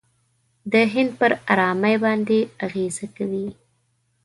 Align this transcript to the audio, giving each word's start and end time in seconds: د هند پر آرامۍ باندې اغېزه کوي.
د 0.71 0.73
هند 0.93 1.11
پر 1.19 1.31
آرامۍ 1.51 1.95
باندې 2.03 2.39
اغېزه 2.65 3.07
کوي. 3.17 3.47